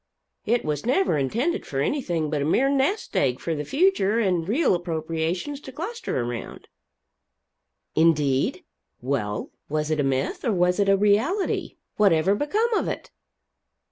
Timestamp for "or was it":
10.43-10.89